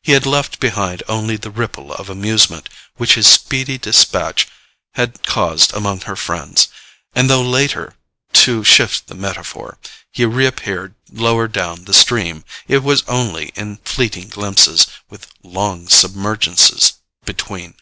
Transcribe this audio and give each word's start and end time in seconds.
He 0.00 0.12
had 0.12 0.24
left 0.24 0.58
behind 0.58 1.02
only 1.06 1.36
the 1.36 1.50
ripple 1.50 1.92
of 1.92 2.08
amusement 2.08 2.70
which 2.96 3.12
his 3.12 3.26
speedy 3.26 3.76
despatch 3.76 4.46
had 4.94 5.22
caused 5.24 5.74
among 5.74 6.00
her 6.08 6.16
friends; 6.16 6.68
and 7.14 7.28
though 7.28 7.42
later 7.42 7.94
(to 8.46 8.64
shift 8.64 9.06
the 9.08 9.14
metaphor) 9.14 9.76
he 10.10 10.24
reappeared 10.24 10.94
lower 11.12 11.46
down 11.46 11.84
the 11.84 11.92
stream, 11.92 12.42
it 12.66 12.82
was 12.82 13.04
only 13.06 13.52
in 13.54 13.76
fleeting 13.84 14.28
glimpses, 14.28 14.86
with 15.10 15.26
long 15.42 15.88
submergences 15.90 16.94
between. 17.26 17.74